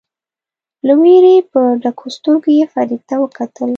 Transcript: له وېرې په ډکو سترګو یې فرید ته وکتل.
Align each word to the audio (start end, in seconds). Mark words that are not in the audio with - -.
له 0.87 0.93
وېرې 1.01 1.35
په 1.51 1.61
ډکو 1.81 2.05
سترګو 2.15 2.49
یې 2.57 2.65
فرید 2.73 3.01
ته 3.09 3.15
وکتل. 3.23 3.69